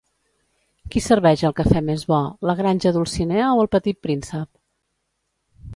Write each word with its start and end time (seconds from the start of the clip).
Qui 0.93 1.03
serveix 1.07 1.43
el 1.49 1.53
cafè 1.59 1.83
més 1.91 2.07
bo, 2.13 2.23
la 2.51 2.57
Granja 2.63 2.95
Dulcinea 2.97 3.53
o 3.59 3.63
El 3.67 3.71
Petit 3.77 4.03
Príncep? 4.09 4.53